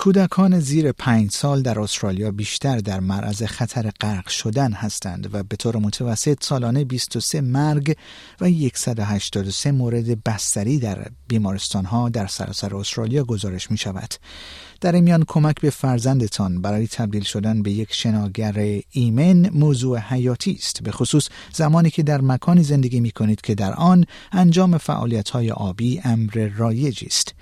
کودکان 0.00 0.60
زیر 0.60 0.92
پنج 0.92 1.30
سال 1.30 1.62
در 1.62 1.80
استرالیا 1.80 2.30
بیشتر 2.30 2.78
در 2.78 3.00
معرض 3.00 3.42
خطر 3.42 3.90
غرق 4.00 4.28
شدن 4.28 4.72
هستند 4.72 5.34
و 5.34 5.42
به 5.42 5.56
طور 5.56 5.76
متوسط 5.76 6.44
سالانه 6.44 6.84
23 6.84 7.40
مرگ 7.40 7.96
و 8.40 8.50
183 8.74 9.72
مورد 9.72 10.24
بستری 10.24 10.78
در 10.78 11.06
بیمارستان 11.28 11.84
ها 11.84 12.08
در 12.08 12.26
سراسر 12.26 12.76
استرالیا 12.76 13.24
گزارش 13.24 13.70
می 13.70 13.78
شود. 13.78 14.14
در 14.80 15.00
میان 15.00 15.24
کمک 15.28 15.60
به 15.60 15.70
فرزندتان 15.70 16.62
برای 16.62 16.86
تبدیل 16.86 17.22
شدن 17.22 17.62
به 17.62 17.70
یک 17.70 17.92
شناگر 17.92 18.80
ایمن 18.90 19.50
موضوع 19.50 19.98
حیاتی 19.98 20.52
است 20.52 20.82
به 20.82 20.92
خصوص 20.92 21.28
زمانی 21.52 21.90
که 21.90 22.02
در 22.02 22.20
مکانی 22.20 22.62
زندگی 22.62 23.00
می 23.00 23.10
کنید 23.10 23.40
که 23.40 23.54
در 23.54 23.72
آن 23.72 24.04
انجام 24.32 24.78
فعالیت 24.78 25.30
های 25.30 25.50
آبی 25.50 26.00
امر 26.04 26.50
رایجی 26.56 27.06
است 27.06 27.34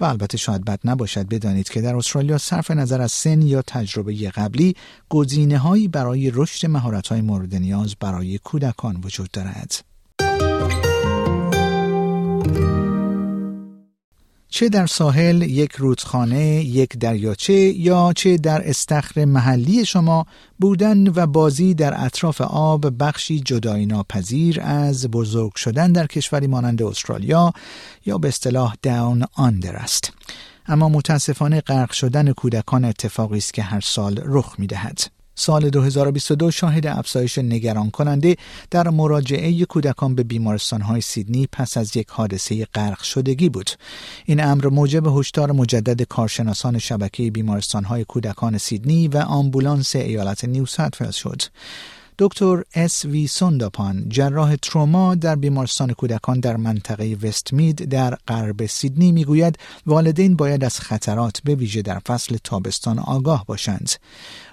و 0.00 0.04
البته 0.04 0.38
شاید 0.38 0.64
بد 0.64 0.80
نباشد 0.84 1.28
بدانید 1.28 1.68
که 1.68 1.80
در 1.80 1.96
استرالیا 1.96 2.38
صرف 2.38 2.70
نظر 2.70 3.00
از 3.00 3.12
سن 3.12 3.42
یا 3.42 3.62
تجربه 3.62 4.30
قبلی 4.30 4.76
گزینه 5.08 5.58
هایی 5.58 5.88
برای 5.88 6.30
رشد 6.34 6.66
مهارت 6.66 7.08
های 7.08 7.20
مورد 7.20 7.54
نیاز 7.54 7.94
برای 8.00 8.38
کودکان 8.38 9.00
وجود 9.04 9.30
دارد. 9.30 9.87
چه 14.50 14.68
در 14.68 14.86
ساحل 14.86 15.42
یک 15.42 15.72
رودخانه، 15.72 16.64
یک 16.64 16.98
دریاچه 16.98 17.52
یا 17.52 18.12
چه 18.16 18.36
در 18.36 18.68
استخر 18.68 19.24
محلی 19.24 19.84
شما 19.84 20.26
بودن 20.58 21.08
و 21.08 21.26
بازی 21.26 21.74
در 21.74 22.04
اطراف 22.04 22.40
آب 22.40 23.02
بخشی 23.02 23.40
جدایی 23.40 23.86
ناپذیر 23.86 24.60
از 24.60 25.10
بزرگ 25.10 25.54
شدن 25.54 25.92
در 25.92 26.06
کشوری 26.06 26.46
مانند 26.46 26.82
استرالیا 26.82 27.52
یا 28.06 28.18
به 28.18 28.28
اصطلاح 28.28 28.74
داون 28.82 29.24
آندر 29.34 29.76
است. 29.76 30.12
اما 30.66 30.88
متاسفانه 30.88 31.60
غرق 31.60 31.92
شدن 31.92 32.32
کودکان 32.32 32.84
اتفاقی 32.84 33.38
است 33.38 33.54
که 33.54 33.62
هر 33.62 33.80
سال 33.80 34.20
رخ 34.24 34.54
می 34.58 34.66
دهد. 34.66 35.17
سال 35.40 35.70
2022 35.70 36.50
شاهد 36.50 36.86
افزایش 36.86 37.38
نگران 37.38 37.90
کننده 37.90 38.36
در 38.70 38.88
مراجعه 38.88 39.64
کودکان 39.64 40.14
به 40.14 40.22
بیمارستان 40.22 40.80
های 40.80 41.00
سیدنی 41.00 41.48
پس 41.52 41.76
از 41.76 41.96
یک 41.96 42.08
حادثه 42.10 42.64
غرق 42.64 43.02
شدگی 43.02 43.48
بود. 43.48 43.70
این 44.24 44.44
امر 44.44 44.66
موجب 44.66 45.06
هشدار 45.06 45.52
مجدد 45.52 46.02
کارشناسان 46.02 46.78
شبکه 46.78 47.30
بیمارستان 47.30 47.84
های 47.84 48.04
کودکان 48.04 48.58
سیدنی 48.58 49.08
و 49.08 49.16
آمبولانس 49.18 49.96
ایالت 49.96 50.44
نیو 50.44 50.66
شد. 51.12 51.42
دکتر 52.20 52.62
اس 52.74 53.04
وی 53.04 53.26
سونداپان 53.26 54.08
جراح 54.08 54.56
تروما 54.56 55.14
در 55.14 55.36
بیمارستان 55.36 55.92
کودکان 55.92 56.40
در 56.40 56.56
منطقه 56.56 57.16
وستمید 57.22 57.88
در 57.88 58.18
غرب 58.28 58.66
سیدنی 58.66 59.12
می‌گوید 59.12 59.58
والدین 59.86 60.36
باید 60.36 60.64
از 60.64 60.80
خطرات 60.80 61.40
به 61.44 61.54
ویژه 61.54 61.82
در 61.82 61.98
فصل 61.98 62.36
تابستان 62.44 62.98
آگاه 62.98 63.44
باشند 63.46 63.90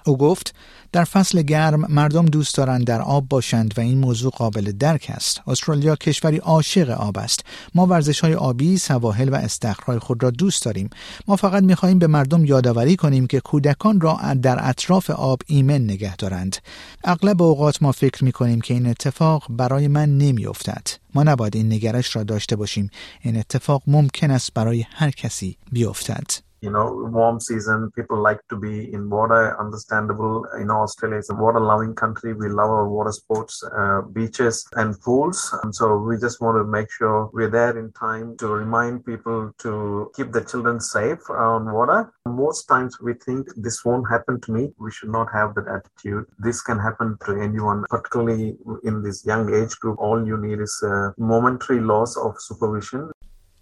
او 0.06 0.16
گفت 0.16 0.54
در 0.92 1.04
فصل 1.04 1.42
گرم 1.42 1.86
مردم 1.88 2.26
دوست 2.26 2.56
دارند 2.56 2.84
در 2.84 3.02
آب 3.02 3.28
باشند 3.28 3.74
و 3.76 3.80
این 3.80 3.98
موضوع 3.98 4.30
قابل 4.30 4.72
درک 4.72 5.06
است. 5.14 5.40
استرالیا 5.46 5.96
کشوری 5.96 6.36
عاشق 6.36 6.90
آب 6.90 7.18
است. 7.18 7.44
ما 7.74 7.86
ورزش 7.86 8.20
های 8.20 8.34
آبی، 8.34 8.78
سواحل 8.78 9.28
و 9.28 9.34
استخرهای 9.34 9.98
خود 9.98 10.22
را 10.22 10.30
دوست 10.30 10.64
داریم. 10.64 10.90
ما 11.28 11.36
فقط 11.36 11.62
می 11.62 11.74
خواهیم 11.74 11.98
به 11.98 12.06
مردم 12.06 12.44
یادآوری 12.44 12.96
کنیم 12.96 13.26
که 13.26 13.40
کودکان 13.40 14.00
را 14.00 14.20
در 14.42 14.68
اطراف 14.68 15.10
آب 15.10 15.42
ایمن 15.46 15.84
نگه 15.84 16.16
دارند. 16.16 16.56
اغلب 17.04 17.42
اوقات 17.56 17.82
ما 17.82 17.92
فکر 17.92 18.24
می 18.24 18.32
کنیم 18.32 18.60
که 18.60 18.74
این 18.74 18.86
اتفاق 18.86 19.46
برای 19.50 19.88
من 19.88 20.18
نمی 20.18 20.46
افتد. 20.46 20.86
ما 21.14 21.22
نباید 21.22 21.56
این 21.56 21.72
نگرش 21.72 22.16
را 22.16 22.22
داشته 22.22 22.56
باشیم. 22.56 22.90
این 23.20 23.36
اتفاق 23.36 23.82
ممکن 23.86 24.30
است 24.30 24.54
برای 24.54 24.86
هر 24.90 25.10
کسی 25.10 25.56
بیفتد. 25.72 26.45
You 26.66 26.72
know, 26.72 26.86
warm 27.12 27.38
season, 27.38 27.92
people 27.92 28.18
like 28.20 28.40
to 28.50 28.56
be 28.56 28.92
in 28.92 29.08
water, 29.08 29.42
understandable. 29.64 30.44
You 30.58 30.64
know, 30.64 30.80
Australia 30.86 31.18
is 31.18 31.30
a 31.30 31.34
water 31.34 31.60
loving 31.60 31.94
country. 31.94 32.34
We 32.34 32.48
love 32.48 32.70
our 32.78 32.88
water 32.88 33.12
sports, 33.12 33.62
uh, 33.80 34.00
beaches 34.18 34.66
and 34.74 35.00
pools. 35.00 35.38
And 35.62 35.72
so 35.72 35.96
we 35.96 36.18
just 36.18 36.40
want 36.40 36.56
to 36.58 36.64
make 36.64 36.90
sure 36.90 37.30
we're 37.32 37.54
there 37.60 37.78
in 37.78 37.92
time 37.92 38.36
to 38.38 38.48
remind 38.48 39.06
people 39.06 39.52
to 39.58 40.10
keep 40.16 40.32
the 40.32 40.44
children 40.44 40.80
safe 40.80 41.22
on 41.30 41.72
water. 41.72 42.12
Most 42.26 42.64
times 42.64 42.98
we 43.00 43.14
think 43.14 43.46
this 43.56 43.84
won't 43.84 44.10
happen 44.10 44.40
to 44.40 44.52
me. 44.52 44.72
We 44.78 44.90
should 44.90 45.10
not 45.10 45.28
have 45.32 45.54
that 45.54 45.68
attitude. 45.76 46.24
This 46.40 46.62
can 46.62 46.80
happen 46.80 47.16
to 47.26 47.40
anyone, 47.40 47.84
particularly 47.88 48.56
in 48.82 49.04
this 49.04 49.24
young 49.24 49.54
age 49.54 49.74
group. 49.78 49.98
All 50.00 50.26
you 50.26 50.36
need 50.36 50.58
is 50.60 50.74
a 50.82 51.14
momentary 51.16 51.80
loss 51.80 52.16
of 52.16 52.34
supervision 52.40 53.12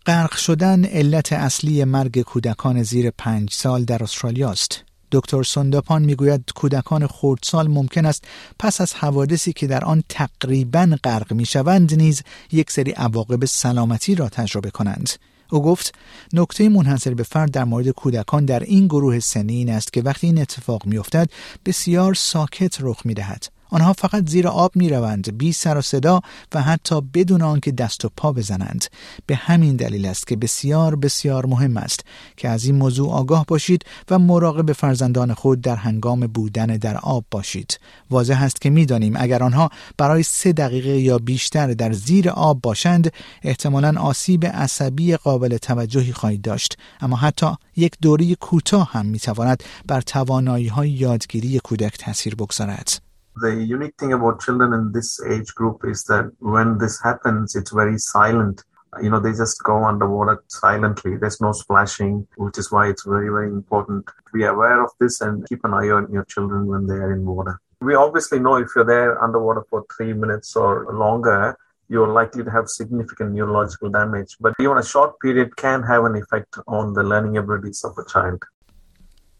غرق 0.06 0.36
شدن 0.36 0.84
علت 0.84 1.32
اصلی 1.32 1.84
مرگ 1.84 2.22
کودکان 2.22 2.82
زیر 2.82 3.10
پنج 3.10 3.52
سال 3.52 3.84
در 3.84 4.02
استرالیا 4.02 4.50
است. 4.50 4.82
دکتر 5.12 5.42
سنداپان 5.42 6.02
می‌گوید 6.02 6.44
کودکان 6.54 7.06
خردسال 7.06 7.68
ممکن 7.68 8.06
است 8.06 8.24
پس 8.58 8.80
از 8.80 8.94
حوادثی 8.94 9.52
که 9.52 9.66
در 9.66 9.84
آن 9.84 10.04
تقریبا 10.08 10.96
غرق 11.04 11.32
می‌شوند 11.32 11.94
نیز 11.94 12.22
یک 12.52 12.70
سری 12.70 12.90
عواقب 12.90 13.44
سلامتی 13.44 14.14
را 14.14 14.28
تجربه 14.28 14.70
کنند. 14.70 15.10
او 15.50 15.62
گفت 15.62 15.94
نکته 16.32 16.68
منحصر 16.68 17.14
به 17.14 17.22
فرد 17.22 17.50
در 17.50 17.64
مورد 17.64 17.88
کودکان 17.88 18.44
در 18.44 18.60
این 18.60 18.86
گروه 18.86 19.20
سنی 19.20 19.54
این 19.54 19.70
است 19.70 19.92
که 19.92 20.02
وقتی 20.02 20.26
این 20.26 20.40
اتفاق 20.40 20.86
میافتد 20.86 21.30
بسیار 21.66 22.14
ساکت 22.14 22.76
رخ 22.80 23.06
می‌دهد 23.06 23.53
آنها 23.74 23.92
فقط 23.92 24.28
زیر 24.28 24.48
آب 24.48 24.72
می 24.74 24.88
روند 24.88 25.38
بی 25.38 25.52
سر 25.52 25.76
و 25.76 25.80
صدا 25.80 26.20
و 26.54 26.62
حتی 26.62 27.00
بدون 27.00 27.42
آنکه 27.42 27.72
دست 27.72 28.04
و 28.04 28.10
پا 28.16 28.32
بزنند. 28.32 28.84
به 29.26 29.36
همین 29.36 29.76
دلیل 29.76 30.06
است 30.06 30.26
که 30.26 30.36
بسیار 30.36 30.96
بسیار 30.96 31.46
مهم 31.46 31.76
است 31.76 32.04
که 32.36 32.48
از 32.48 32.64
این 32.64 32.74
موضوع 32.74 33.12
آگاه 33.12 33.44
باشید 33.48 33.84
و 34.10 34.18
مراقب 34.18 34.72
فرزندان 34.72 35.34
خود 35.34 35.60
در 35.60 35.76
هنگام 35.76 36.20
بودن 36.20 36.66
در 36.66 36.96
آب 36.96 37.24
باشید. 37.30 37.78
واضح 38.10 38.42
است 38.42 38.60
که 38.60 38.70
می‌دانیم 38.70 39.14
اگر 39.16 39.42
آنها 39.42 39.70
برای 39.96 40.22
سه 40.22 40.52
دقیقه 40.52 41.00
یا 41.00 41.18
بیشتر 41.18 41.66
در 41.66 41.92
زیر 41.92 42.30
آب 42.30 42.60
باشند 42.60 43.12
احتمالا 43.42 44.00
آسیب 44.00 44.46
عصبی 44.46 45.16
قابل 45.16 45.56
توجهی 45.56 46.12
خواهید 46.12 46.42
داشت. 46.42 46.78
اما 47.00 47.16
حتی 47.16 47.46
یک 47.76 47.92
دوری 48.02 48.34
کوتاه 48.40 48.92
هم 48.92 49.06
می‌تواند 49.06 49.62
بر 49.86 50.00
توانایی 50.00 50.68
های 50.68 50.90
یادگیری 50.90 51.58
کودک 51.58 51.98
تاثیر 51.98 52.34
بگذارد. 52.34 53.03
The 53.36 53.52
unique 53.52 53.94
thing 53.98 54.12
about 54.12 54.40
children 54.40 54.72
in 54.72 54.92
this 54.92 55.20
age 55.28 55.52
group 55.54 55.82
is 55.84 56.04
that 56.04 56.30
when 56.38 56.78
this 56.78 57.02
happens, 57.02 57.56
it's 57.56 57.72
very 57.72 57.98
silent. 57.98 58.62
You 59.02 59.10
know, 59.10 59.18
they 59.18 59.32
just 59.32 59.60
go 59.64 59.84
underwater 59.84 60.44
silently. 60.46 61.16
There's 61.16 61.40
no 61.40 61.50
splashing, 61.50 62.28
which 62.36 62.58
is 62.58 62.70
why 62.70 62.88
it's 62.88 63.04
very, 63.04 63.28
very 63.28 63.48
important 63.48 64.06
to 64.06 64.32
be 64.32 64.44
aware 64.44 64.84
of 64.84 64.90
this 65.00 65.20
and 65.20 65.44
keep 65.48 65.64
an 65.64 65.74
eye 65.74 65.90
on 65.90 66.12
your 66.12 66.24
children 66.26 66.66
when 66.66 66.86
they 66.86 66.94
are 66.94 67.12
in 67.12 67.26
water. 67.26 67.60
We 67.80 67.96
obviously 67.96 68.38
know 68.38 68.54
if 68.54 68.68
you're 68.76 68.84
there 68.84 69.22
underwater 69.22 69.64
for 69.68 69.84
three 69.96 70.12
minutes 70.12 70.54
or 70.54 70.86
longer, 70.94 71.58
you're 71.88 72.12
likely 72.12 72.44
to 72.44 72.50
have 72.50 72.68
significant 72.68 73.32
neurological 73.32 73.90
damage. 73.90 74.36
But 74.40 74.54
even 74.60 74.78
a 74.78 74.84
short 74.84 75.18
period 75.20 75.56
can 75.56 75.82
have 75.82 76.04
an 76.04 76.14
effect 76.16 76.56
on 76.68 76.94
the 76.94 77.02
learning 77.02 77.36
abilities 77.36 77.84
of 77.84 77.98
a 77.98 78.08
child. 78.08 78.42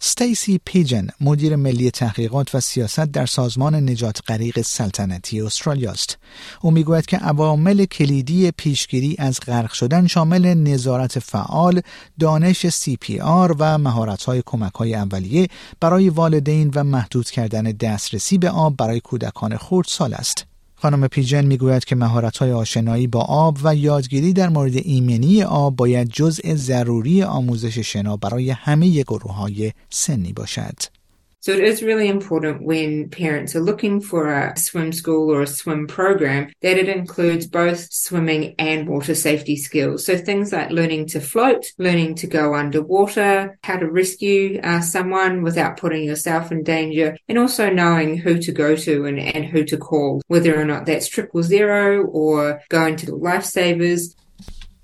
ستیسی 0.07 0.61
پیجن 0.65 1.09
مدیر 1.21 1.57
ملی 1.57 1.91
تحقیقات 1.91 2.55
و 2.55 2.61
سیاست 2.61 3.01
در 3.01 3.27
سازمان 3.27 3.75
نجات 3.75 4.21
غریق 4.29 4.61
سلطنتی 4.61 5.41
استرالیا 5.41 5.91
است. 5.91 6.19
او 6.61 6.71
می‌گوید 6.71 7.07
که 7.07 7.17
عوامل 7.17 7.85
کلیدی 7.85 8.51
پیشگیری 8.51 9.17
از 9.19 9.41
غرق 9.47 9.73
شدن 9.73 10.07
شامل 10.07 10.55
نظارت 10.55 11.19
فعال 11.19 11.81
دانش 12.21 12.67
CPR 12.67 13.55
و 13.59 13.79
مهارت‌های 13.79 14.43
کمک‌های 14.47 14.95
اولیه 14.95 15.49
برای 15.81 16.09
والدین 16.09 16.71
و 16.75 16.85
محدود 16.85 17.31
کردن 17.31 17.63
دسترسی 17.63 18.39
به 18.39 18.51
آب 18.51 18.77
برای 18.77 19.01
کودکان 19.01 19.57
خردسال 19.57 20.15
است. 20.15 20.54
خانم 20.77 21.09
پیجن 21.09 21.45
می‌گوید 21.45 21.85
که 21.85 21.97
مهارت‌های 21.97 22.53
آشنایی 22.53 23.07
با 23.07 23.21
آب 23.21 23.59
و 23.65 23.75
یادگیری 23.75 24.33
در 24.33 24.49
مورد 24.49 24.77
ایمنی 24.77 25.43
آب 25.43 25.77
باید 25.77 26.09
جزء 26.09 26.55
ضروری 26.55 27.23
آموزش 27.23 27.79
شنا 27.79 28.17
برای 28.17 28.51
همه 28.51 29.03
گروه 29.03 29.35
های 29.35 29.73
سنی 29.91 30.33
باشد. 30.33 30.77
So 31.45 31.53
it 31.53 31.61
is 31.63 31.83
really 31.83 32.09
important 32.09 32.65
when 32.65 33.11
parents 33.11 33.55
are 33.55 33.61
looking 33.61 34.01
for 34.01 34.33
a 34.33 34.57
swim 34.57 34.93
school 34.93 35.31
or 35.31 35.43
a 35.43 35.47
swim 35.47 35.87
program 35.87 36.51
that 36.63 36.79
it 36.79 36.89
includes 36.89 37.47
both 37.47 37.93
swimming 37.93 38.55
and 38.59 38.89
water 38.89 39.15
safety 39.15 39.57
skills. 39.57 40.07
So 40.07 40.17
things 40.17 40.55
like 40.55 40.71
learning 40.71 41.09
to 41.09 41.21
float, 41.21 41.67
learning 41.77 42.15
to 42.15 42.27
go 42.27 42.55
underwater, 42.55 43.59
how 43.63 43.77
to 43.77 43.91
rescue 43.91 44.59
uh, 44.63 44.81
someone 44.81 45.43
without 45.43 45.77
putting 45.77 46.05
yourself 46.05 46.51
in 46.51 46.63
danger, 46.63 47.15
and 47.29 47.39
also 47.39 47.69
knowing 47.69 48.17
who 48.17 48.39
to 48.39 48.51
go 48.51 48.75
to 48.77 49.05
and, 49.05 49.21
and 49.21 49.45
who 49.45 49.65
to 49.65 49.77
call, 49.77 50.23
whether 50.29 50.59
or 50.59 50.65
not 50.65 50.87
that's 50.87 51.09
triple 51.09 51.43
zero 51.43 52.07
or 52.07 52.63
going 52.71 52.97
to 52.97 53.05
the 53.05 53.13
lifesavers. 53.13 54.15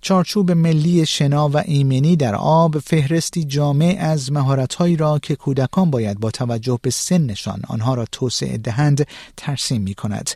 چارچوب 0.03 0.51
ملی 0.51 1.07
شنا 1.07 1.49
و 1.49 1.57
ایمنی 1.57 2.17
در 2.17 2.35
آب 2.35 2.79
فهرستی 2.79 3.45
جامع 3.45 3.97
از 4.01 4.33
مهارتهایی 4.33 4.97
را 4.97 5.19
که 5.19 5.37
کودکان 5.37 5.91
باید 5.91 6.21
با 6.21 6.31
توجه 6.31 6.79
به 6.83 6.91
سنشان 6.91 7.63
آنها 7.69 7.95
را 7.95 8.05
توسعه 8.13 8.59
دهند 8.59 9.07
ترسیم 9.37 9.83
می 9.83 9.95
کند. 9.95 10.31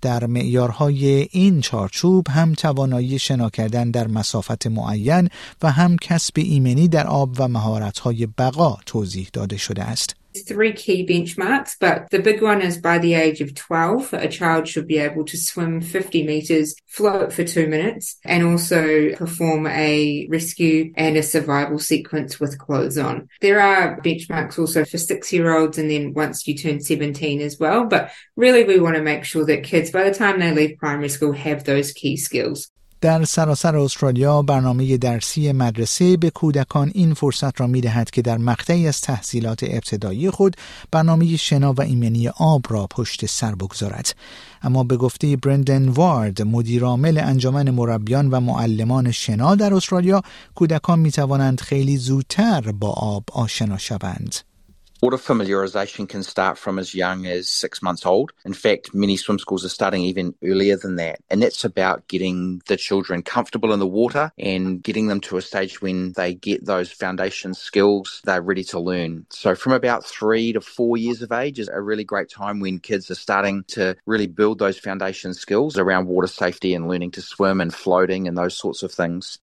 در 0.00 0.26
معیارهای 0.26 1.28
این 1.30 1.60
چارچوب 1.60 2.28
هم 2.28 2.54
توانایی 2.54 3.18
شنا 3.18 3.50
کردن 3.50 3.90
در 3.90 4.06
مسافت 4.06 4.66
معین 4.66 5.28
و 5.62 5.72
هم 5.72 5.96
کسب 5.96 6.34
ایمنی 6.36 6.88
در 6.88 7.06
آب 7.06 7.34
و 7.38 7.48
مهارت‌های 7.48 8.26
بقا 8.26 8.78
توضیح 8.86 9.28
داده 9.32 9.56
شده 9.56 9.82
است. 9.82 10.19
Three 10.42 10.72
key 10.72 11.06
benchmarks, 11.06 11.76
but 11.78 12.08
the 12.10 12.18
big 12.18 12.42
one 12.42 12.62
is 12.62 12.78
by 12.78 12.98
the 12.98 13.14
age 13.14 13.40
of 13.40 13.54
12, 13.54 14.12
a 14.12 14.28
child 14.28 14.68
should 14.68 14.86
be 14.86 14.98
able 14.98 15.24
to 15.24 15.36
swim 15.36 15.80
50 15.80 16.24
meters, 16.24 16.74
float 16.86 17.32
for 17.32 17.44
two 17.44 17.66
minutes, 17.66 18.16
and 18.24 18.44
also 18.44 19.14
perform 19.14 19.66
a 19.66 20.26
rescue 20.30 20.92
and 20.96 21.16
a 21.16 21.22
survival 21.22 21.78
sequence 21.78 22.40
with 22.40 22.58
clothes 22.58 22.98
on. 22.98 23.28
There 23.40 23.60
are 23.60 24.00
benchmarks 24.00 24.58
also 24.58 24.84
for 24.84 24.98
six 24.98 25.32
year 25.32 25.56
olds 25.56 25.78
and 25.78 25.90
then 25.90 26.14
once 26.14 26.46
you 26.46 26.56
turn 26.56 26.80
17 26.80 27.40
as 27.40 27.58
well, 27.58 27.84
but 27.84 28.10
really 28.36 28.64
we 28.64 28.80
want 28.80 28.96
to 28.96 29.02
make 29.02 29.24
sure 29.24 29.44
that 29.46 29.64
kids 29.64 29.90
by 29.90 30.04
the 30.04 30.14
time 30.14 30.40
they 30.40 30.52
leave 30.52 30.78
primary 30.78 31.08
school 31.08 31.32
have 31.32 31.64
those 31.64 31.92
key 31.92 32.16
skills. 32.16 32.70
در 33.00 33.24
سراسر 33.24 33.76
استرالیا 33.76 34.42
برنامه 34.42 34.96
درسی 34.96 35.52
مدرسه 35.52 36.16
به 36.16 36.30
کودکان 36.30 36.90
این 36.94 37.14
فرصت 37.14 37.60
را 37.60 37.66
می 37.66 37.80
دهد 37.80 38.10
که 38.10 38.22
در 38.22 38.38
مقطعی 38.38 38.88
از 38.88 39.00
تحصیلات 39.00 39.62
ابتدایی 39.62 40.30
خود 40.30 40.56
برنامه 40.90 41.36
شنا 41.36 41.72
و 41.72 41.82
ایمنی 41.82 42.28
آب 42.28 42.62
را 42.68 42.86
پشت 42.86 43.26
سر 43.26 43.54
بگذارد. 43.54 44.14
اما 44.62 44.84
به 44.84 44.96
گفته 44.96 45.36
برندن 45.36 45.88
وارد 45.88 46.42
مدیرعامل 46.42 47.18
انجمن 47.18 47.70
مربیان 47.70 48.30
و 48.30 48.40
معلمان 48.40 49.10
شنا 49.10 49.54
در 49.54 49.74
استرالیا 49.74 50.22
کودکان 50.54 50.98
می 50.98 51.10
توانند 51.10 51.60
خیلی 51.60 51.96
زودتر 51.96 52.60
با 52.60 52.88
آب 52.90 53.24
آشنا 53.32 53.78
شوند. 53.78 54.49
Water 55.02 55.16
familiarisation 55.16 56.06
can 56.06 56.22
start 56.22 56.58
from 56.58 56.78
as 56.78 56.94
young 56.94 57.24
as 57.24 57.48
six 57.48 57.80
months 57.80 58.04
old. 58.04 58.32
In 58.44 58.52
fact, 58.52 58.92
many 58.92 59.16
swim 59.16 59.38
schools 59.38 59.64
are 59.64 59.70
starting 59.70 60.02
even 60.02 60.34
earlier 60.44 60.76
than 60.76 60.96
that. 60.96 61.20
And 61.30 61.42
that's 61.42 61.64
about 61.64 62.06
getting 62.06 62.60
the 62.66 62.76
children 62.76 63.22
comfortable 63.22 63.72
in 63.72 63.78
the 63.78 63.86
water 63.86 64.30
and 64.38 64.82
getting 64.82 65.06
them 65.06 65.20
to 65.22 65.38
a 65.38 65.42
stage 65.42 65.80
when 65.80 66.12
they 66.12 66.34
get 66.34 66.66
those 66.66 66.92
foundation 66.92 67.54
skills, 67.54 68.20
they're 68.24 68.42
ready 68.42 68.64
to 68.64 68.78
learn. 68.78 69.24
So 69.30 69.54
from 69.54 69.72
about 69.72 70.04
three 70.04 70.52
to 70.52 70.60
four 70.60 70.98
years 70.98 71.22
of 71.22 71.32
age 71.32 71.58
is 71.58 71.70
a 71.70 71.80
really 71.80 72.04
great 72.04 72.28
time 72.28 72.60
when 72.60 72.78
kids 72.78 73.10
are 73.10 73.14
starting 73.14 73.64
to 73.68 73.96
really 74.04 74.26
build 74.26 74.58
those 74.58 74.78
foundation 74.78 75.32
skills 75.32 75.78
around 75.78 76.08
water 76.08 76.26
safety 76.26 76.74
and 76.74 76.88
learning 76.88 77.12
to 77.12 77.22
swim 77.22 77.62
and 77.62 77.72
floating 77.72 78.28
and 78.28 78.36
those 78.36 78.54
sorts 78.54 78.82
of 78.82 78.92
things. 78.92 79.38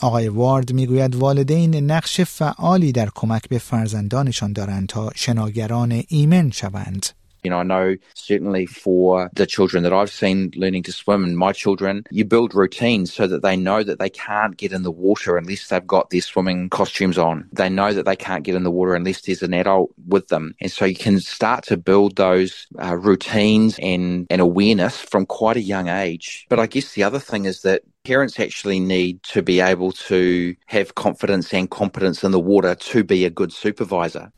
آقای 0.00 0.28
وارد 0.28 0.72
میگوید 0.72 1.14
والدین 1.14 1.74
نقش 1.90 2.20
فعالی 2.20 2.92
در 2.92 3.08
کمک 3.14 3.48
به 3.48 3.58
فرزندانشان 3.58 4.52
دارند 4.52 4.88
تا 4.88 5.10
شناگران 5.14 6.02
ایمن 6.08 6.50
شوند. 6.50 7.06
You 7.42 7.50
know, 7.50 7.58
I 7.58 7.62
know 7.62 7.96
certainly 8.14 8.66
for 8.66 9.30
the 9.32 9.46
children 9.46 9.82
that 9.84 9.92
I've 9.92 10.10
seen 10.10 10.50
learning 10.56 10.82
to 10.84 10.92
swim 10.92 11.24
and 11.24 11.36
my 11.38 11.52
children, 11.52 12.04
you 12.10 12.24
build 12.24 12.54
routines 12.54 13.12
so 13.12 13.26
that 13.26 13.42
they 13.42 13.56
know 13.56 13.82
that 13.82 13.98
they 13.98 14.10
can't 14.10 14.56
get 14.56 14.72
in 14.72 14.82
the 14.82 14.90
water 14.90 15.36
unless 15.36 15.68
they've 15.68 15.86
got 15.86 16.10
their 16.10 16.20
swimming 16.20 16.68
costumes 16.68 17.18
on. 17.18 17.48
They 17.52 17.68
know 17.68 17.92
that 17.94 18.04
they 18.04 18.16
can't 18.16 18.44
get 18.44 18.54
in 18.54 18.62
the 18.62 18.70
water 18.70 18.94
unless 18.94 19.22
there's 19.22 19.42
an 19.42 19.54
adult 19.54 19.90
with 20.06 20.28
them. 20.28 20.54
And 20.60 20.70
so 20.70 20.84
you 20.84 20.94
can 20.94 21.18
start 21.20 21.64
to 21.64 21.76
build 21.76 22.16
those 22.16 22.66
uh, 22.78 22.96
routines 22.96 23.78
and, 23.78 24.26
and 24.28 24.40
awareness 24.40 24.98
from 24.98 25.24
quite 25.24 25.56
a 25.56 25.62
young 25.62 25.88
age. 25.88 26.46
But 26.50 26.60
I 26.60 26.66
guess 26.66 26.92
the 26.92 27.04
other 27.04 27.18
thing 27.18 27.46
is 27.46 27.62
that 27.62 27.82
parents 28.05 28.39
actually 28.39 28.79
need 28.79 29.23
to 29.23 29.41
be 29.43 29.59
able 29.59 29.91
to 29.91 30.55
have 30.67 30.95
confidence 30.95 31.53
and 31.53 31.69
competence 31.69 32.23
in 32.23 32.31
the 32.31 32.39
water 32.39 32.75
to 32.75 33.03
be 33.03 33.25
a 33.25 33.31
good 33.31 33.53
supervisor. 33.53 34.31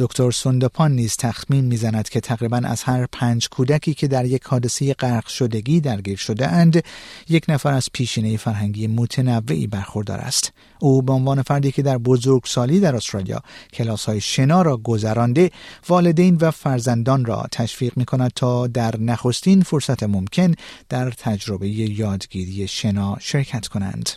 دکتر 0.00 0.30
سندپان 0.30 0.92
نیز 0.92 1.16
تخمین 1.16 1.64
می‌زند 1.64 2.08
که 2.08 2.20
تقریبا 2.20 2.56
از 2.56 2.82
هر 2.82 3.06
پنج 3.12 3.48
کودکی 3.48 3.94
که 3.94 4.08
در 4.08 4.24
یک 4.24 4.42
حادثه 4.44 4.94
غرق 4.94 5.26
شدگی 5.26 5.80
درگیر 5.80 6.16
شده 6.16 6.48
اند 6.48 6.84
یک 7.28 7.44
نفر 7.48 7.72
از 7.72 7.88
پیشینه 7.92 8.36
فرهنگی 8.36 8.86
متنوعی 8.86 9.66
برخوردار 9.66 10.18
است 10.18 10.52
او 10.78 11.02
به 11.02 11.12
عنوان 11.12 11.42
فردی 11.42 11.72
که 11.72 11.82
در 11.82 11.98
بزرگسالی 11.98 12.80
در 12.80 12.96
استرالیا 12.96 13.42
کلاس 13.72 14.04
های 14.04 14.20
شنا 14.20 14.62
را 14.62 14.76
گذرانده 14.76 15.50
والدین 15.88 16.36
و 16.40 16.50
فرزندان 16.50 17.24
را 17.24 17.46
تشویق 17.52 17.92
می 17.96 18.04
کند 18.04 18.32
تا 18.34 18.66
در 18.66 18.96
نخستین 19.00 19.62
فرصت 19.62 20.02
ممکن 20.02 20.54
در 20.88 21.10
تجربه 21.10 21.68
یادگیری 21.68 22.68
شنا 22.68 23.16
شرکت 23.20 23.66
کنند. 23.68 24.10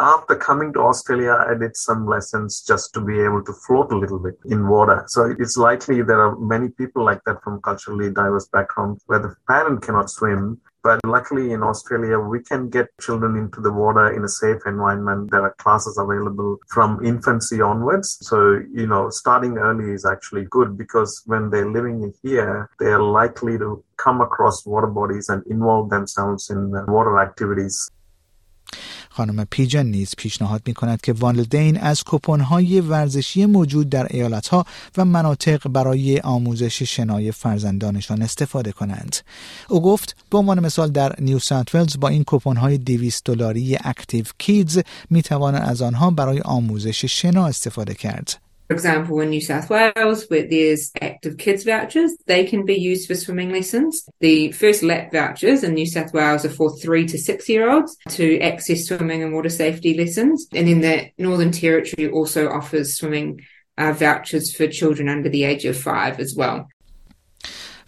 After 0.00 0.34
coming 0.34 0.72
to 0.72 0.80
Australia, 0.80 1.44
I 1.46 1.54
did 1.54 1.76
some 1.76 2.06
lessons 2.06 2.64
just 2.66 2.94
to 2.94 3.00
be 3.00 3.20
able 3.20 3.44
to 3.44 3.52
float 3.52 3.92
a 3.92 3.98
little 3.98 4.18
bit 4.18 4.38
in 4.46 4.66
water. 4.66 5.04
So 5.08 5.34
it's 5.38 5.58
likely 5.58 6.02
there 6.02 6.20
are 6.20 6.36
many 6.36 6.70
people 6.70 7.04
like 7.04 7.20
that 7.26 7.42
from 7.44 7.60
culturally 7.60 8.10
diverse 8.10 8.48
backgrounds 8.48 9.02
where 9.06 9.18
the 9.18 9.34
parent 9.46 9.82
cannot 9.82 10.08
swim. 10.08 10.58
But 10.82 11.00
luckily 11.04 11.52
in 11.52 11.62
Australia, 11.62 12.18
we 12.18 12.42
can 12.42 12.70
get 12.70 12.86
children 12.98 13.36
into 13.36 13.60
the 13.60 13.70
water 13.70 14.16
in 14.16 14.24
a 14.24 14.28
safe 14.28 14.62
environment. 14.64 15.30
There 15.30 15.42
are 15.42 15.54
classes 15.58 15.98
available 15.98 16.56
from 16.68 17.04
infancy 17.04 17.60
onwards. 17.60 18.16
So, 18.22 18.62
you 18.72 18.86
know, 18.86 19.10
starting 19.10 19.58
early 19.58 19.92
is 19.92 20.06
actually 20.06 20.46
good 20.48 20.78
because 20.78 21.22
when 21.26 21.50
they're 21.50 21.70
living 21.70 22.14
here, 22.22 22.70
they 22.78 22.86
are 22.86 23.02
likely 23.02 23.58
to 23.58 23.84
come 23.98 24.22
across 24.22 24.64
water 24.64 24.86
bodies 24.86 25.28
and 25.28 25.46
involve 25.48 25.90
themselves 25.90 26.48
in 26.48 26.70
water 26.88 27.18
activities. 27.18 27.90
خانم 29.10 29.46
پیجن 29.50 29.86
نیز 29.86 30.14
پیشنهاد 30.16 30.62
می 30.66 30.74
کند 30.74 31.00
که 31.00 31.12
والدین 31.12 31.78
از 31.78 32.02
های 32.50 32.80
ورزشی 32.80 33.46
موجود 33.46 33.88
در 33.88 34.08
ها 34.50 34.66
و 34.96 35.04
مناطق 35.04 35.68
برای 35.68 36.20
آموزش 36.20 36.82
شنای 36.82 37.32
فرزندانشان 37.32 38.22
استفاده 38.22 38.72
کنند. 38.72 39.16
او 39.68 39.82
گفت 39.82 40.16
به 40.30 40.38
عنوان 40.38 40.60
مثال 40.60 40.90
در 40.90 41.14
نیو 41.18 41.38
ساوت 41.38 41.74
ولز 41.74 42.00
با 42.00 42.08
این 42.08 42.24
های 42.56 42.78
200 42.78 43.24
دلاری 43.24 43.78
اکتیو 43.84 44.24
کیدز 44.38 44.80
می 45.10 45.22
توانند 45.22 45.68
از 45.68 45.82
آنها 45.82 46.10
برای 46.10 46.40
آموزش 46.40 47.04
شنا 47.04 47.46
استفاده 47.46 47.94
کرد. 47.94 48.49
For 48.70 48.74
example, 48.74 49.18
in 49.18 49.30
New 49.30 49.40
South 49.40 49.68
Wales, 49.68 50.26
where 50.28 50.46
there's 50.48 50.92
active 51.02 51.38
kids 51.38 51.64
vouchers, 51.64 52.16
they 52.28 52.44
can 52.44 52.64
be 52.64 52.76
used 52.76 53.08
for 53.08 53.16
swimming 53.16 53.50
lessons. 53.50 54.08
The 54.20 54.52
first 54.52 54.84
lap 54.84 55.10
vouchers 55.10 55.64
in 55.64 55.74
New 55.74 55.86
South 55.86 56.14
Wales 56.14 56.44
are 56.44 56.50
for 56.50 56.70
three 56.76 57.04
to 57.08 57.18
six 57.18 57.48
year 57.48 57.68
olds 57.68 57.96
to 58.10 58.38
access 58.38 58.86
swimming 58.86 59.24
and 59.24 59.34
water 59.34 59.48
safety 59.48 59.94
lessons. 59.94 60.46
And 60.54 60.68
then 60.68 60.82
the 60.82 61.10
Northern 61.18 61.50
Territory 61.50 62.12
also 62.12 62.48
offers 62.48 62.96
swimming 62.96 63.40
uh, 63.76 63.92
vouchers 63.92 64.54
for 64.54 64.68
children 64.68 65.08
under 65.08 65.28
the 65.28 65.42
age 65.42 65.64
of 65.64 65.76
five 65.76 66.20
as 66.20 66.36
well. 66.36 66.68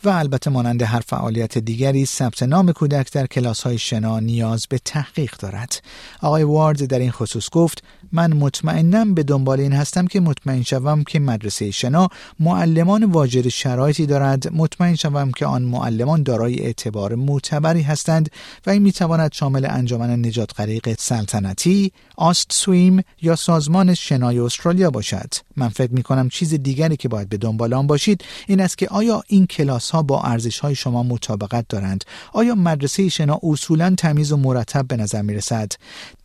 و 0.04 0.08
البته 0.08 0.50
مانند 0.50 0.82
هر 0.82 1.00
فعالیت 1.00 1.58
دیگری 1.58 2.06
ثبت 2.06 2.42
نام 2.42 2.72
کودک 2.72 3.12
در 3.12 3.26
کلاس 3.26 3.62
های 3.62 3.78
شنا 3.78 4.20
نیاز 4.20 4.66
به 4.68 4.78
تحقیق 4.78 5.36
دارد. 5.36 5.82
آقای 6.20 6.42
وارد 6.42 6.86
در 6.86 6.98
این 6.98 7.10
خصوص 7.10 7.50
گفت 7.50 7.82
من 8.12 8.32
مطمئنم 8.32 9.14
به 9.14 9.22
دنبال 9.22 9.60
این 9.60 9.72
هستم 9.72 10.06
که 10.06 10.20
مطمئن 10.20 10.62
شوم 10.62 11.04
که 11.04 11.20
مدرسه 11.20 11.70
شنا 11.70 12.08
معلمان 12.40 13.04
واجد 13.04 13.48
شرایطی 13.48 14.06
دارد 14.06 14.52
مطمئن 14.52 14.94
شوم 14.94 15.32
که 15.32 15.46
آن 15.46 15.62
معلمان 15.62 16.22
دارای 16.22 16.60
اعتبار 16.60 17.14
معتبری 17.14 17.82
هستند 17.82 18.30
و 18.66 18.70
این 18.70 18.82
می‌تواند 18.82 19.32
شامل 19.32 19.66
انجمن 19.70 20.10
نجات 20.26 20.60
غریق 20.60 20.94
سلطنتی 20.98 21.92
آست 22.16 22.52
سویم 22.52 23.02
یا 23.22 23.36
سازمان 23.36 23.94
شنای 23.94 24.38
استرالیا 24.38 24.90
باشد 24.90 25.34
من 25.56 25.68
فکر 25.68 25.92
می 25.92 26.02
کنم 26.02 26.28
چیز 26.28 26.54
دیگری 26.54 26.96
که 26.96 27.08
باید 27.08 27.28
به 27.28 27.36
دنبال 27.36 27.74
آن 27.74 27.86
باشید 27.86 28.24
این 28.46 28.60
است 28.60 28.78
که 28.78 28.88
آیا 28.88 29.22
این 29.26 29.46
کلاس 29.46 29.90
ها 29.90 30.02
با 30.02 30.22
ارزش 30.22 30.58
های 30.58 30.74
شما 30.74 31.02
مطابقت 31.02 31.68
دارند؟ 31.68 32.04
آیا 32.32 32.54
مدرسه 32.54 33.08
شنا 33.08 33.40
اصولا 33.42 33.94
تمیز 33.98 34.32
و 34.32 34.36
مرتب 34.36 34.86
به 34.86 34.96
نظر 34.96 35.22
می 35.22 35.34
رسد 35.34 35.72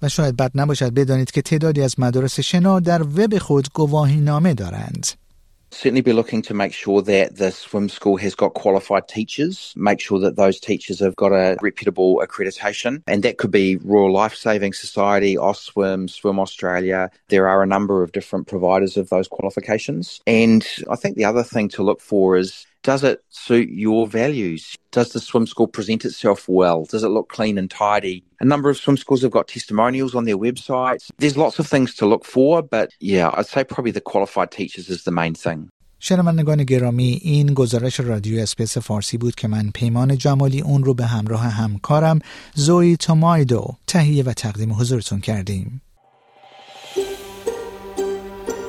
و 0.02 0.10
شاید 0.10 0.36
بد 0.36 0.52
نباشد 0.56 0.94
بدانید 0.94 1.32
که 1.32 1.42
تعدادی 1.42 1.82
از 1.82 2.00
مدارس 2.00 2.40
شنا 2.40 2.80
در 2.80 3.04
وب 3.04 3.38
خود 3.38 3.68
گواهی 3.74 4.18
نامه 4.18 4.54
دارند. 4.54 5.27
Certainly 5.72 6.02
be 6.02 6.14
looking 6.14 6.42
to 6.44 6.54
make 6.54 6.74
sure 6.74 7.02
that 7.02 7.36
the 7.36 7.52
swim 7.52 7.90
school 7.90 8.18
has 8.18 8.36
got 8.36 8.54
qualified 8.54 9.08
teachers, 9.08 9.74
make 9.76 10.00
sure 10.00 10.20
that 10.20 10.36
those 10.36 10.60
teachers 10.60 11.00
have 11.00 11.16
got 11.16 11.32
a 11.32 11.58
reputable 11.62 12.22
accreditation. 12.26 13.04
And 13.08 13.24
that 13.24 13.38
could 13.38 13.52
be 13.52 13.78
Royal 13.78 14.12
Life 14.12 14.36
Saving 14.36 14.74
Society, 14.74 15.36
Oswim, 15.36 16.10
Swim 16.10 16.40
Australia. 16.40 17.10
There 17.30 17.48
are 17.48 17.64
a 17.64 17.68
number 17.68 18.04
of 18.04 18.12
different 18.12 18.48
providers 18.48 18.98
of 18.98 19.10
those 19.10 19.28
qualifications. 19.28 20.22
And 20.26 20.66
I 20.90 20.96
think 20.96 21.16
the 21.16 21.26
other 21.26 21.44
thing 21.44 21.70
to 21.70 21.84
look 21.84 22.02
for 22.02 22.38
is 22.38 22.66
does 22.83 23.05
it 23.05 23.19
suit 23.29 23.69
your 23.71 24.07
values? 24.07 24.63
Does 24.91 25.09
the 25.13 25.21
swim 25.21 25.47
school 25.47 25.69
present 25.69 26.05
itself 26.05 26.41
well? 26.49 26.85
Does 26.93 27.05
it 27.05 27.09
look 27.17 27.29
clean 27.29 27.57
and 27.59 27.71
tidy? 27.71 28.25
A 28.41 28.45
number 28.45 28.69
of 28.71 28.77
swim 28.77 28.97
schools 28.97 29.23
have 29.23 29.31
got 29.31 29.47
testimonials 29.49 30.15
on 30.15 30.25
their 30.25 30.37
websites. 30.47 31.05
There's 31.19 31.37
lots 31.37 31.59
of 31.61 31.67
things 31.67 31.95
to 31.97 32.07
look 32.07 32.25
for, 32.25 32.63
but 32.63 32.91
yeah, 33.01 33.31
I'd 33.37 33.47
say 33.47 33.63
probably 33.65 33.93
the 33.93 34.01
qualified 34.01 34.51
teachers 34.51 34.89
is 34.89 35.05
the 35.05 35.13
main 35.13 35.35
thing. 35.35 35.71
شنوندگان 36.05 36.65
گرامی 36.65 37.21
این 37.23 37.55
گزارش 37.55 38.01
رادیو 38.01 38.41
اسپیس 38.41 38.79
فارسی 38.79 39.19
بود 39.19 39.35
که 39.35 39.49
من 39.49 39.71
پیمان 39.75 40.19
جمالی 40.19 40.61
اون 40.61 40.85
رو 40.85 40.95
به 40.95 41.07
همراه 41.07 41.43
همکارم 41.43 42.19
زوی 42.55 42.97
تومایدو 42.97 43.67
تهیه 43.87 44.25
و 44.25 44.33
تقدیم 44.33 44.73
حضورتون 44.73 45.21
کردیم. 45.21 45.83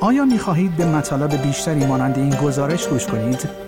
آیا 0.00 0.24
می 0.24 0.38
خواهید 0.38 0.76
به 0.76 0.86
مطالب 0.86 1.42
بیشتری 1.42 1.86
مانند 1.86 2.18
این 2.18 2.34
گزارش 2.36 2.88
گوش 2.88 3.06
کنید؟ 3.06 3.67